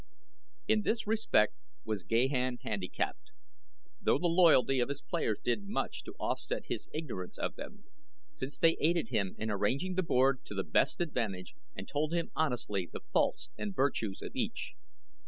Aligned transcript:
In 0.67 0.81
this 0.81 1.05
respect 1.05 1.53
was 1.85 2.03
Gahan 2.03 2.57
handicapped, 2.63 3.31
though 4.01 4.17
the 4.17 4.25
loyalty 4.25 4.79
of 4.79 4.89
his 4.89 4.99
players 5.03 5.37
did 5.43 5.67
much 5.67 6.01
to 6.05 6.13
offset 6.19 6.65
his 6.65 6.89
ignorance 6.91 7.37
of 7.37 7.53
them, 7.53 7.83
since 8.33 8.57
they 8.57 8.77
aided 8.79 9.09
him 9.09 9.35
in 9.37 9.51
arranging 9.51 9.93
the 9.93 10.01
board 10.01 10.43
to 10.45 10.55
the 10.55 10.63
best 10.63 11.01
advantage 11.01 11.53
and 11.75 11.87
told 11.87 12.15
him 12.15 12.31
honestly 12.35 12.89
the 12.91 13.01
faults 13.13 13.49
and 13.59 13.75
virtues 13.75 14.23
of 14.23 14.35
each. 14.35 14.73